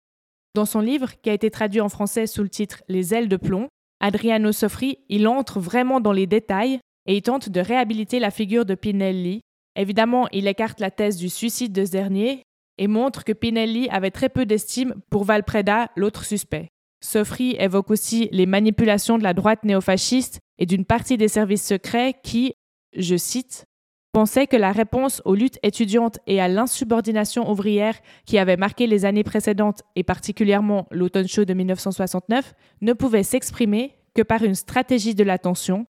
[0.55, 3.37] Dans son livre, qui a été traduit en français sous le titre Les ailes de
[3.37, 3.67] plomb,
[3.99, 8.65] Adriano Sofri, il entre vraiment dans les détails et il tente de réhabiliter la figure
[8.65, 9.41] de Pinelli.
[9.75, 12.43] Évidemment, il écarte la thèse du suicide de ce dernier
[12.77, 16.67] et montre que Pinelli avait très peu d'estime pour Valpreda, l'autre suspect.
[17.03, 22.15] Sofri évoque aussi les manipulations de la droite néofasciste et d'une partie des services secrets
[22.23, 22.53] qui,
[22.95, 23.65] je cite,
[24.13, 27.95] pensaient que la réponse aux luttes étudiantes et à l'insubordination ouvrière
[28.25, 33.95] qui avait marqué les années précédentes et particulièrement l'automne chaud de 1969 ne pouvait s'exprimer
[34.13, 35.87] que par une stratégie de l'attention,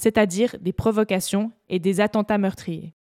[0.00, 2.94] c'est-à-dire des provocations et des attentats meurtriers.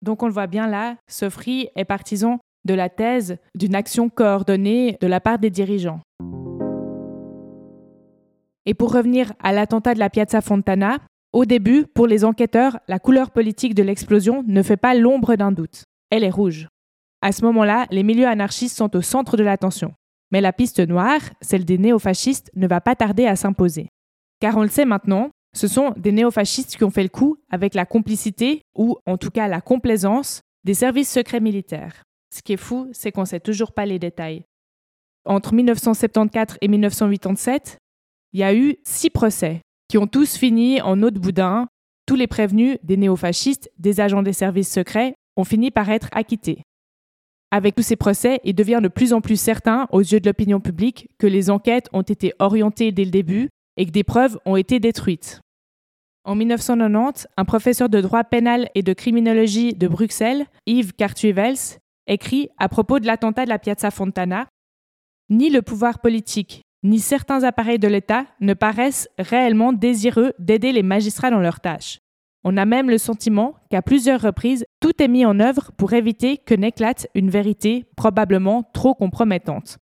[0.00, 4.96] Donc on le voit bien là, Sofri est partisan de la thèse d'une action coordonnée
[5.02, 6.00] de la part des dirigeants.
[8.64, 11.00] Et pour revenir à l'attentat de la Piazza Fontana,
[11.34, 15.50] au début, pour les enquêteurs, la couleur politique de l'explosion ne fait pas l'ombre d'un
[15.50, 15.82] doute.
[16.10, 16.68] Elle est rouge.
[17.22, 19.94] À ce moment-là, les milieux anarchistes sont au centre de l'attention.
[20.30, 23.88] Mais la piste noire, celle des néofascistes, ne va pas tarder à s'imposer.
[24.38, 27.74] Car on le sait maintenant, ce sont des néofascistes qui ont fait le coup avec
[27.74, 32.04] la complicité, ou en tout cas la complaisance, des services secrets militaires.
[32.32, 34.44] Ce qui est fou, c'est qu'on ne sait toujours pas les détails.
[35.24, 37.78] Entre 1974 et 1987,
[38.34, 39.62] il y a eu six procès
[39.94, 41.68] qui ont tous fini en eau de boudin.
[42.04, 46.64] Tous les prévenus, des néofascistes, des agents des services secrets, ont fini par être acquittés.
[47.52, 50.58] Avec tous ces procès, il devient de plus en plus certain, aux yeux de l'opinion
[50.58, 54.56] publique, que les enquêtes ont été orientées dès le début et que des preuves ont
[54.56, 55.40] été détruites.
[56.24, 61.78] En 1990, un professeur de droit pénal et de criminologie de Bruxelles, Yves Cartuevels,
[62.08, 64.48] écrit à propos de l'attentat de la Piazza Fontana
[65.30, 70.82] Ni le pouvoir politique, ni certains appareils de l'État ne paraissent réellement désireux d'aider les
[70.82, 71.98] magistrats dans leurs tâches.
[72.44, 76.36] On a même le sentiment qu'à plusieurs reprises, tout est mis en œuvre pour éviter
[76.36, 79.78] que n'éclate une vérité probablement trop compromettante.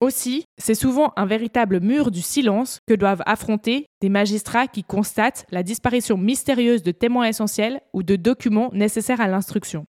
[0.00, 5.44] Aussi, c'est souvent un véritable mur du silence que doivent affronter des magistrats qui constatent
[5.50, 9.84] la disparition mystérieuse de témoins essentiels ou de documents nécessaires à l'instruction.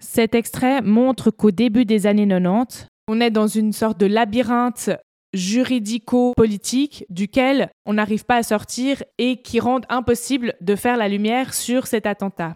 [0.00, 4.90] Cet extrait montre qu'au début des années 90, on est dans une sorte de labyrinthe
[5.34, 11.52] juridico-politique duquel on n'arrive pas à sortir et qui rendent impossible de faire la lumière
[11.52, 12.54] sur cet attentat.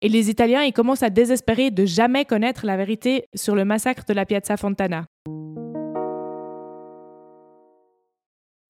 [0.00, 4.04] Et les Italiens, ils commencent à désespérer de jamais connaître la vérité sur le massacre
[4.08, 5.04] de la Piazza Fontana.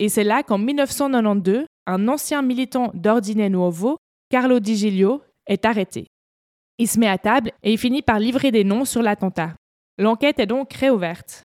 [0.00, 3.98] Et c'est là qu'en 1992, un ancien militant d'Ordine Nuovo,
[4.30, 6.06] Carlo Di Giglio, est arrêté.
[6.78, 9.54] Il se met à table et il finit par livrer des noms sur l'attentat.
[9.98, 11.42] L'enquête est donc réouverte.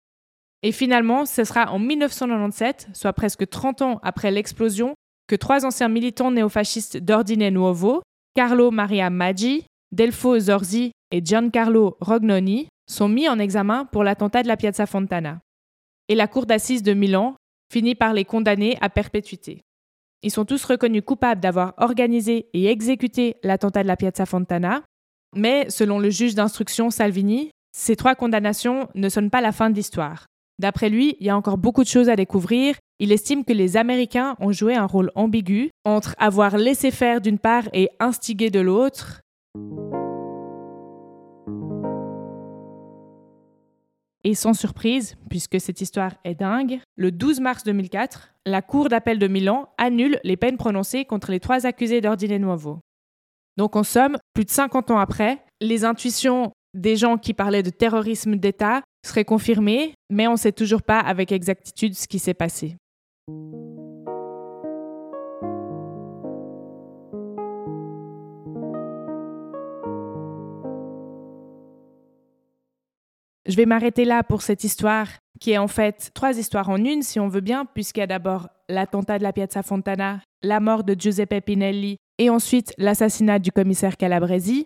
[0.61, 4.93] Et finalement, ce sera en 1997, soit presque 30 ans après l'explosion,
[5.27, 8.01] que trois anciens militants néofascistes d'Ordine Nuovo,
[8.35, 14.47] Carlo Maria Maggi, Delfo Zorzi et Giancarlo Rognoni, sont mis en examen pour l'attentat de
[14.47, 15.39] la Piazza Fontana.
[16.07, 17.35] Et la cour d'assises de Milan
[17.71, 19.61] finit par les condamner à perpétuité.
[20.23, 24.83] Ils sont tous reconnus coupables d'avoir organisé et exécuté l'attentat de la Piazza Fontana,
[25.35, 29.75] mais selon le juge d'instruction Salvini, ces trois condamnations ne sonnent pas la fin de
[29.75, 30.25] l'histoire.
[30.59, 32.75] D'après lui, il y a encore beaucoup de choses à découvrir.
[32.99, 37.39] Il estime que les Américains ont joué un rôle ambigu entre avoir laissé faire d'une
[37.39, 39.21] part et instigé de l'autre.
[44.25, 49.17] Et sans surprise, puisque cette histoire est dingue, le 12 mars 2004, la Cour d'appel
[49.17, 52.79] de Milan annule les peines prononcées contre les trois accusés d'Ordine Nuovo.
[53.55, 57.69] Donc en somme, plus de 50 ans après, les intuitions des gens qui parlaient de
[57.69, 62.33] terrorisme d'État serait confirmé, mais on ne sait toujours pas avec exactitude ce qui s'est
[62.33, 62.75] passé.
[73.49, 75.07] Je vais m'arrêter là pour cette histoire,
[75.39, 78.07] qui est en fait trois histoires en une, si on veut bien, puisqu'il y a
[78.07, 83.51] d'abord l'attentat de la Piazza Fontana, la mort de Giuseppe Pinelli, et ensuite l'assassinat du
[83.51, 84.65] commissaire Calabresi.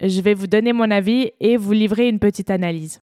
[0.00, 3.00] Je vais vous donner mon avis et vous livrer une petite analyse.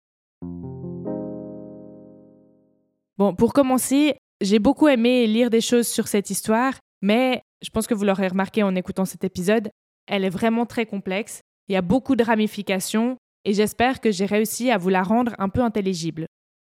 [3.18, 7.88] Bon, pour commencer, j'ai beaucoup aimé lire des choses sur cette histoire, mais je pense
[7.88, 9.70] que vous l'aurez remarqué en écoutant cet épisode,
[10.06, 14.24] elle est vraiment très complexe, il y a beaucoup de ramifications, et j'espère que j'ai
[14.24, 16.26] réussi à vous la rendre un peu intelligible.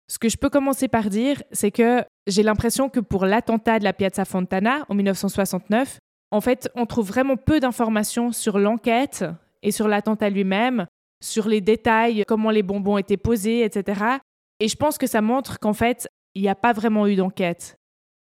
[0.09, 3.83] Ce que je peux commencer par dire, c'est que j'ai l'impression que pour l'attentat de
[3.83, 5.99] la Piazza Fontana en 1969,
[6.31, 9.23] en fait, on trouve vraiment peu d'informations sur l'enquête
[9.61, 10.87] et sur l'attentat lui-même,
[11.23, 14.17] sur les détails, comment les bonbons étaient posés, etc.
[14.59, 17.77] Et je pense que ça montre qu'en fait, il n'y a pas vraiment eu d'enquête.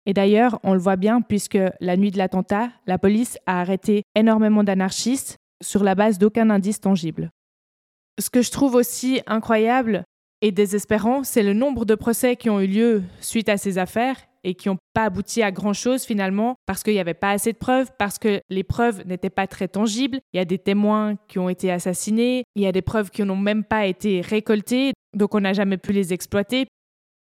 [0.06, 4.04] Et d'ailleurs, on le voit bien puisque la nuit de l'attentat, la police a arrêté
[4.14, 7.30] énormément d'anarchistes sur la base d'aucun indice tangible.
[8.18, 10.04] Ce que je trouve aussi incroyable
[10.40, 14.16] et désespérant, c'est le nombre de procès qui ont eu lieu suite à ces affaires
[14.44, 17.58] et qui n'ont pas abouti à grand-chose finalement parce qu'il n'y avait pas assez de
[17.58, 20.20] preuves, parce que les preuves n'étaient pas très tangibles.
[20.32, 23.22] Il y a des témoins qui ont été assassinés, il y a des preuves qui
[23.22, 26.66] n'ont même pas été récoltées, donc on n'a jamais pu les exploiter.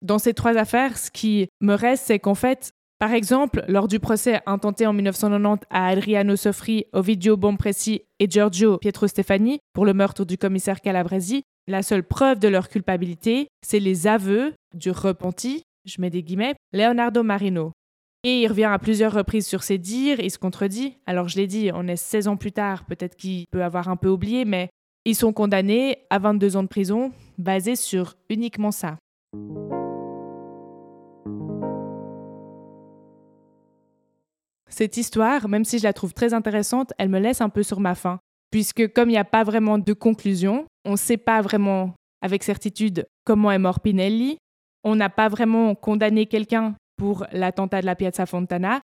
[0.03, 3.99] Dans ces trois affaires, ce qui me reste, c'est qu'en fait, Par exemple, lors du
[3.99, 9.95] procès intenté en 1990 à Adriano Sofri, Ovidio Bompresi et Giorgio Pietro Stefani pour le
[9.95, 15.63] meurtre du commissaire Calabresi, la seule preuve de leur culpabilité, c'est les aveux du repenti,
[15.87, 17.73] je mets des guillemets, Leonardo Marino.
[18.23, 20.99] Et il revient à plusieurs reprises sur ses dires, il se contredit.
[21.07, 23.97] Alors je l'ai dit, on est 16 ans plus tard, peut-être qu'il peut avoir un
[23.97, 24.69] peu oublié, mais
[25.07, 28.99] ils sont condamnés à 22 ans de prison, basés sur uniquement ça.
[34.70, 37.80] Cette histoire, même si je la trouve très intéressante, elle me laisse un peu sur
[37.80, 41.42] ma faim, puisque comme il n'y a pas vraiment de conclusion, on ne sait pas
[41.42, 44.38] vraiment avec certitude comment est mort Pinelli,
[44.85, 48.80] on n'a pas vraiment condamné quelqu'un pour l'attentat de la Piazza Fontana.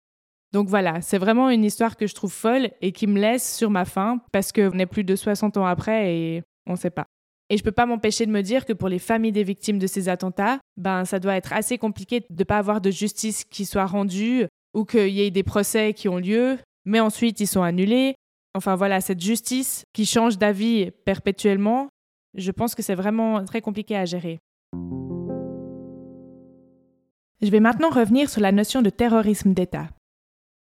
[0.52, 3.70] Donc voilà, c'est vraiment une histoire que je trouve folle et qui me laisse sur
[3.70, 7.06] ma faim parce qu'on est plus de 60 ans après et on ne sait pas.
[7.48, 9.78] Et je ne peux pas m'empêcher de me dire que pour les familles des victimes
[9.78, 13.44] de ces attentats, ben ça doit être assez compliqué de ne pas avoir de justice
[13.44, 17.46] qui soit rendue ou qu'il y ait des procès qui ont lieu, mais ensuite ils
[17.46, 18.14] sont annulés.
[18.54, 21.88] Enfin voilà, cette justice qui change d'avis perpétuellement,
[22.34, 24.38] je pense que c'est vraiment très compliqué à gérer.
[27.42, 29.88] Je vais maintenant revenir sur la notion de terrorisme d'État.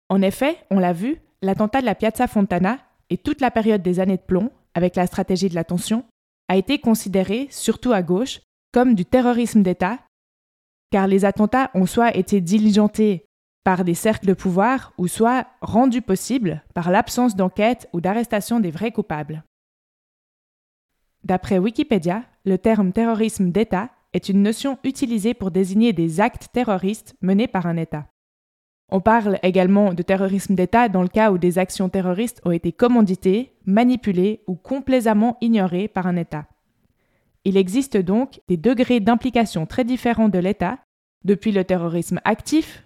[0.08, 2.78] En effet, on l'a vu, l'attentat de la Piazza Fontana
[3.10, 6.04] et toute la période des années de plomb, avec la stratégie de l'attention,
[6.48, 8.40] a été considéré, surtout à gauche,
[8.72, 9.98] comme du terrorisme d'État,
[10.90, 13.26] car les attentats ont soit été diligentés
[13.64, 18.70] par des cercles de pouvoir ou soit rendus possibles par l'absence d'enquête ou d'arrestation des
[18.70, 19.44] vrais coupables.
[21.24, 27.14] D'après Wikipédia, le terme terrorisme d'État est une notion utilisée pour désigner des actes terroristes
[27.22, 28.06] menés par un État.
[28.88, 32.72] On parle également de terrorisme d'État dans le cas où des actions terroristes ont été
[32.72, 36.46] commanditées, manipulées ou complaisamment ignorées par un État.
[37.44, 40.78] Il existe donc des degrés d'implication très différents de l'État,
[41.24, 42.84] depuis le terrorisme actif,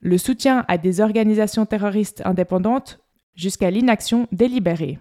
[0.00, 3.00] le soutien à des organisations terroristes indépendantes,
[3.34, 4.98] jusqu'à l'inaction délibérée.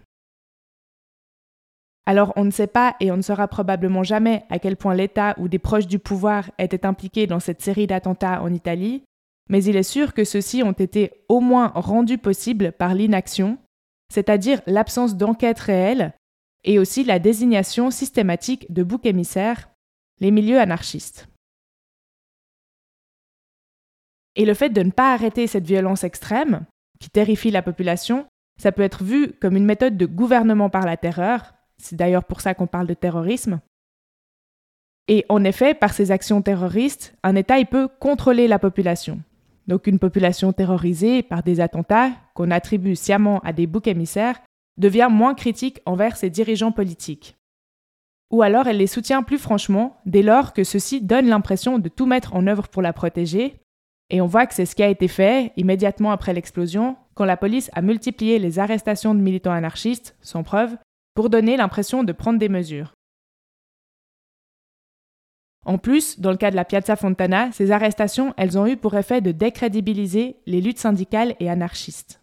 [2.05, 5.35] Alors on ne sait pas et on ne saura probablement jamais à quel point l'État
[5.37, 9.03] ou des proches du pouvoir étaient impliqués dans cette série d'attentats en Italie,
[9.49, 13.57] mais il est sûr que ceux-ci ont été au moins rendus possibles par l'inaction,
[14.13, 16.13] c'est-à-dire l'absence d'enquête réelle,
[16.63, 19.69] et aussi la désignation systématique de boucs émissaires,
[20.19, 21.27] les milieux anarchistes.
[24.37, 26.61] Et le fait de ne pas arrêter cette violence extrême,
[26.99, 28.25] qui terrifie la population,
[28.57, 32.39] ça peut être vu comme une méthode de gouvernement par la terreur, c'est d'ailleurs pour
[32.39, 33.59] ça qu'on parle de terrorisme.
[35.07, 39.19] Et en effet, par ces actions terroristes, un État peut contrôler la population.
[39.67, 44.39] Donc une population terrorisée par des attentats qu'on attribue sciemment à des boucs émissaires
[44.77, 47.35] devient moins critique envers ses dirigeants politiques.
[48.31, 52.05] Ou alors elle les soutient plus franchement dès lors que ceux-ci donnent l'impression de tout
[52.05, 53.59] mettre en œuvre pour la protéger.
[54.09, 57.37] Et on voit que c'est ce qui a été fait immédiatement après l'explosion, quand la
[57.37, 60.77] police a multiplié les arrestations de militants anarchistes, sans preuve,
[61.13, 62.93] pour donner l'impression de prendre des mesures.
[65.65, 68.95] En plus, dans le cas de la Piazza Fontana, ces arrestations, elles ont eu pour
[68.95, 72.21] effet de décrédibiliser les luttes syndicales et anarchistes.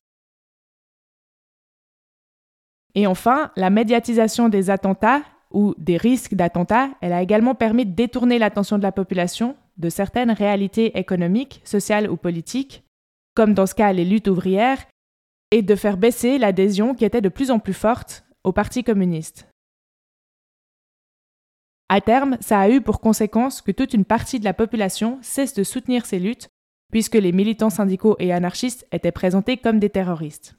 [2.94, 5.20] Et enfin, la médiatisation des attentats
[5.50, 9.88] ou des risques d'attentats, elle a également permis de détourner l'attention de la population de
[9.88, 12.84] certaines réalités économiques, sociales ou politiques,
[13.34, 14.84] comme dans ce cas les luttes ouvrières,
[15.50, 19.48] et de faire baisser l'adhésion qui était de plus en plus forte au Parti communiste.
[21.88, 25.54] À terme, ça a eu pour conséquence que toute une partie de la population cesse
[25.54, 26.48] de soutenir ces luttes,
[26.90, 30.56] puisque les militants syndicaux et anarchistes étaient présentés comme des terroristes.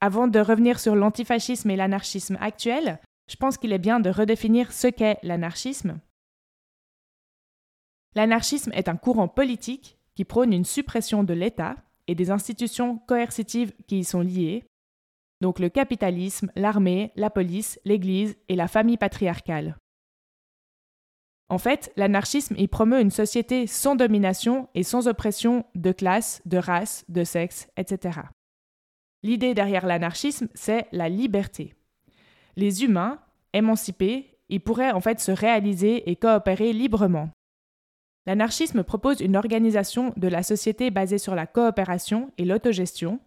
[0.00, 4.72] Avant de revenir sur l'antifascisme et l'anarchisme actuel, je pense qu'il est bien de redéfinir
[4.72, 6.00] ce qu'est l'anarchisme.
[8.14, 13.72] L'anarchisme est un courant politique qui prône une suppression de l'État et des institutions coercitives
[13.86, 14.64] qui y sont liées,
[15.40, 19.76] donc le capitalisme, l'armée, la police, l'Église et la famille patriarcale.
[21.48, 26.58] En fait, l'anarchisme y promeut une société sans domination et sans oppression de classe, de
[26.58, 28.20] race, de sexe, etc.
[29.22, 31.74] L'idée derrière l'anarchisme, c'est la liberté.
[32.56, 33.18] Les humains,
[33.52, 37.30] émancipés, y pourraient en fait se réaliser et coopérer librement,
[38.26, 43.20] L'anarchisme propose une organisation de la société basée sur la coopération et l'autogestion.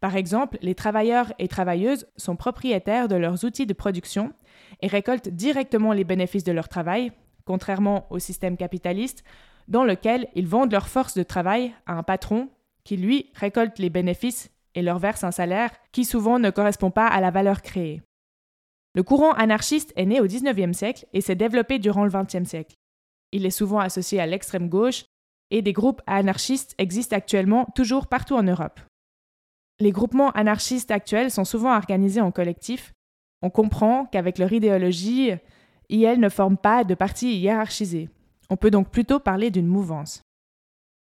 [0.00, 4.32] Par exemple, les travailleurs et travailleuses sont propriétaires de leurs outils de production
[4.80, 7.12] et récoltent directement les bénéfices de leur travail,
[7.44, 9.22] contrairement au système capitaliste
[9.68, 12.48] dans lequel ils vendent leur force de travail à un patron
[12.84, 17.06] qui, lui, récolte les bénéfices et leur verse un salaire qui souvent ne correspond pas
[17.06, 18.02] à la valeur créée.
[18.94, 22.76] Le courant anarchiste est né au XIXe siècle et s'est développé durant le XXe siècle.
[23.32, 25.06] il est souvent associé à l'extrême gauche,
[25.50, 28.80] et des groupes anarchistes existent actuellement toujours partout en Europe.
[29.80, 32.92] Les groupements anarchistes actuels sont souvent organisés en collectif.
[33.42, 35.32] On comprend qu'avec leur idéologie,
[35.88, 38.08] ils ne forment pas de partis hiérarchisés.
[38.50, 40.22] On peut donc plutôt parler d'une mouvance.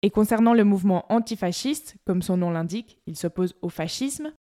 [0.01, 4.33] Et concernant le mouvement antifasciste, comme son nom l'indique, il s'oppose au fascisme.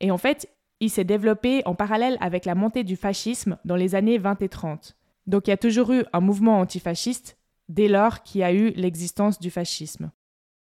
[0.00, 0.48] Et en fait,
[0.80, 4.48] il s'est développé en parallèle avec la montée du fascisme dans les années 20 et
[4.48, 4.96] 30.
[5.26, 7.38] Donc il y a toujours eu un mouvement antifasciste
[7.68, 10.10] dès lors qu'il y a eu l'existence du fascisme.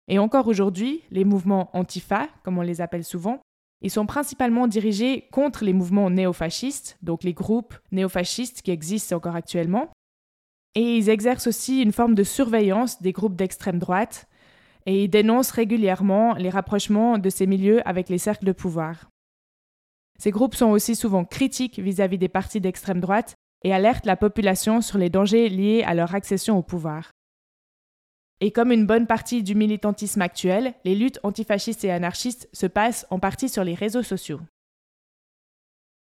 [0.07, 3.41] Et encore aujourd'hui, les mouvements antifa, comme on les appelle souvent,
[3.81, 9.35] ils sont principalement dirigés contre les mouvements néofascistes, donc les groupes néofascistes qui existent encore
[9.35, 9.89] actuellement.
[10.75, 14.27] Et ils exercent aussi une forme de surveillance des groupes d'extrême droite
[14.85, 19.09] et ils dénoncent régulièrement les rapprochements de ces milieux avec les cercles de pouvoir.
[20.19, 24.81] Ces groupes sont aussi souvent critiques vis-à-vis des partis d'extrême droite et alertent la population
[24.81, 27.11] sur les dangers liés à leur accession au pouvoir.
[28.41, 33.07] Et comme une bonne partie du militantisme actuel, les luttes antifascistes et anarchistes se passent
[33.09, 34.41] en partie sur les réseaux sociaux.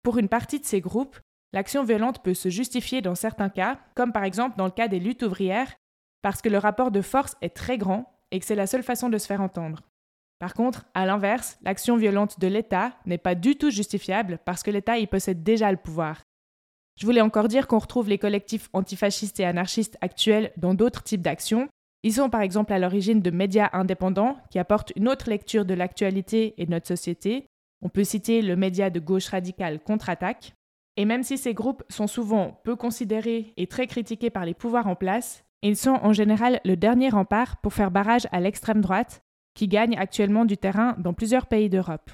[0.02, 1.20] Pour une partie de ces groupes,
[1.54, 5.00] l'action violente peut se justifier dans certains cas, comme par exemple dans le cas des
[5.00, 5.74] luttes ouvrières,
[6.22, 9.10] parce que le rapport de force est très grand et que c'est la seule façon
[9.10, 9.82] de se faire entendre.
[10.40, 14.72] Par contre, à l'inverse, l'action violente de l'État n'est pas du tout justifiable parce que
[14.72, 16.24] l'État y possède déjà le pouvoir.
[17.00, 21.22] Je voulais encore dire qu'on retrouve les collectifs antifascistes et anarchistes actuels dans d'autres types
[21.22, 21.70] d'actions.
[22.04, 25.76] Ils sont par exemple à l'origine de médias indépendants qui apportent une autre lecture de
[25.76, 27.46] l'actualité et de notre société.
[27.84, 30.54] On peut citer le média de gauche radicale Contre-Attaque.
[30.98, 34.88] Et même si ces groupes sont souvent peu considérés et très critiqués par les pouvoirs
[34.88, 39.22] en place, ils sont en général le dernier rempart pour faire barrage à l'extrême droite
[39.54, 42.12] qui gagne actuellement du terrain dans plusieurs pays d'Europe.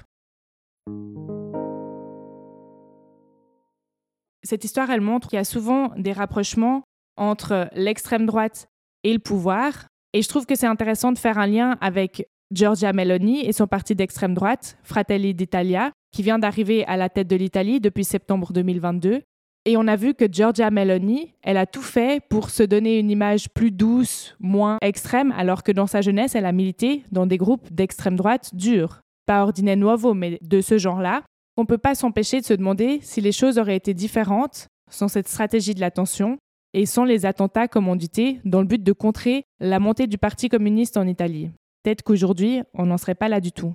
[4.44, 6.82] Cette histoire, elle montre qu'il y a souvent des rapprochements
[7.16, 8.68] entre l'extrême droite
[9.02, 9.86] et le pouvoir.
[10.12, 13.66] Et je trouve que c'est intéressant de faire un lien avec Giorgia Meloni et son
[13.66, 18.52] parti d'extrême droite, Fratelli d'Italia, qui vient d'arriver à la tête de l'Italie depuis septembre
[18.52, 19.22] 2022
[19.68, 23.10] et on a vu que Giorgia Meloni, elle a tout fait pour se donner une
[23.10, 27.36] image plus douce, moins extrême, alors que dans sa jeunesse, elle a milité dans des
[27.36, 29.00] groupes d'extrême droite durs.
[29.26, 31.22] Pas ordinaire nouveau, mais de ce genre-là.
[31.58, 35.08] On ne peut pas s'empêcher de se demander si les choses auraient été différentes sans
[35.08, 36.38] cette stratégie de l'attention
[36.72, 40.96] et sans les attentats commandités dans le but de contrer la montée du Parti communiste
[40.96, 41.50] en Italie.
[41.82, 43.74] Peut-être qu'aujourd'hui, on n'en serait pas là du tout.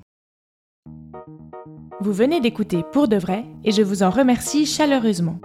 [2.03, 5.39] Vous venez d'écouter Pour de vrai et je vous en remercie chaleureusement.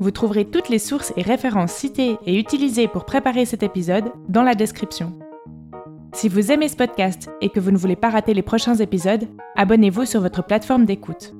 [0.00, 4.42] Vous trouverez toutes les sources et références citées et utilisées pour préparer cet épisode dans
[4.42, 5.16] la description.
[6.12, 9.28] Si vous aimez ce podcast et que vous ne voulez pas rater les prochains épisodes,
[9.54, 11.34] abonnez-vous sur votre plateforme d'écoute.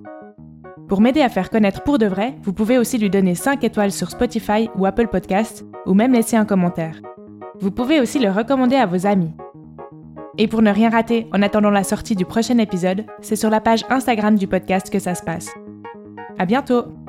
[0.86, 3.90] Pour m'aider à faire connaître pour de vrai, vous pouvez aussi lui donner 5 étoiles
[3.90, 7.02] sur Spotify ou Apple Podcasts, ou même laisser un commentaire.
[7.58, 9.32] Vous pouvez aussi le recommander à vos amis.
[10.38, 13.60] Et pour ne rien rater en attendant la sortie du prochain épisode, c'est sur la
[13.60, 15.50] page Instagram du podcast que ça se passe.
[16.38, 17.01] À bientôt!